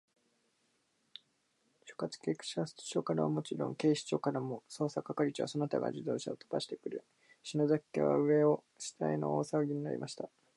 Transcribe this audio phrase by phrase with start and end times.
[1.85, 7.05] 所轄警察署からはもちろん、警視庁からも、捜査係長その他が自動車をとばしてくる、
[7.43, 10.27] 篠崎家は、上を下への大さわぎになりました。